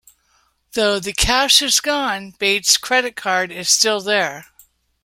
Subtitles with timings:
[0.73, 4.47] Though the cash is gone, Bates' credit card is still there.